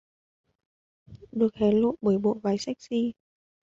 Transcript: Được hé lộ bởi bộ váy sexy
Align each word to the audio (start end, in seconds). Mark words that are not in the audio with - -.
Được 1.31 1.55
hé 1.55 1.71
lộ 1.71 1.95
bởi 2.01 2.17
bộ 2.17 2.39
váy 2.43 2.57
sexy 2.57 3.13